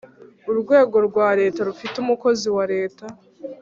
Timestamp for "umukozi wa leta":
1.99-3.05